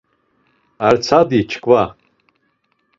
Ar 0.85 0.95
tsadi 0.99 1.39
çkva. 1.51 1.83